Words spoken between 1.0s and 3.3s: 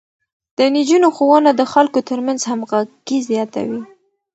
ښوونه د خلکو ترمنځ همغږي